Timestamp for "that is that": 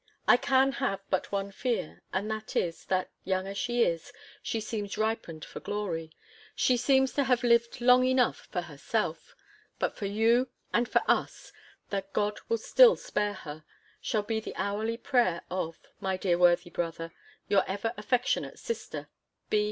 2.31-3.11